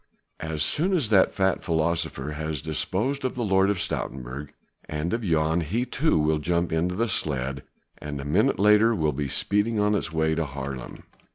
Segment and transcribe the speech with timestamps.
[0.39, 4.49] "As soon as the fat philosopher has disposed of the Lord of Stoutenburg
[4.89, 7.61] and of Jan he too will jump into the sledge
[7.99, 11.03] and a minute later will be speeding on its way to Haarlem."